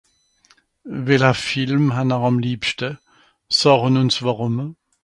[1.07, 2.89] weller Film hann'r àm libschte
[3.59, 4.57] sàchen ùns wàrùm?